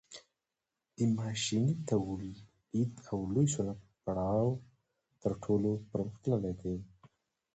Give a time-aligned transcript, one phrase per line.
[0.95, 2.39] د ماشیني تولید
[3.11, 4.49] او لوی صنعت پړاو
[5.21, 6.77] تر ټولو پرمختللی دی